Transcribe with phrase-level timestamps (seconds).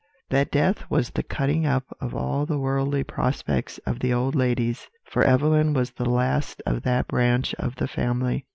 [0.31, 4.87] "That death was the cutting up of all the worldly prospects of the old ladies,
[5.05, 8.47] for Evelyn was the last of that branch of the family.